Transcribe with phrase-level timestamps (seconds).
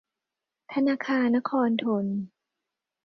[0.73, 2.05] ธนาคารนครธน